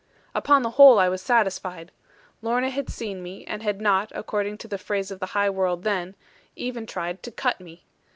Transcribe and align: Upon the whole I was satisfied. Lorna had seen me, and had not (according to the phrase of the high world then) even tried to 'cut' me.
Upon 0.33 0.63
the 0.63 0.71
whole 0.71 0.97
I 0.97 1.09
was 1.09 1.21
satisfied. 1.21 1.91
Lorna 2.41 2.71
had 2.71 2.89
seen 2.89 3.21
me, 3.21 3.45
and 3.45 3.61
had 3.61 3.79
not 3.79 4.11
(according 4.15 4.57
to 4.57 4.67
the 4.67 4.79
phrase 4.79 5.11
of 5.11 5.19
the 5.19 5.27
high 5.37 5.51
world 5.51 5.83
then) 5.83 6.15
even 6.55 6.87
tried 6.87 7.21
to 7.21 7.29
'cut' 7.31 7.61
me. 7.61 7.85